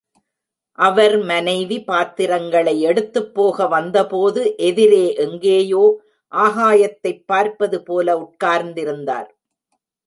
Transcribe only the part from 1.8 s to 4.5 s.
பாத்திரங்களை எடுத்துப்போக வந்தபோது